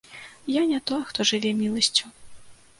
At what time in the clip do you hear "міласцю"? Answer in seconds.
1.63-2.05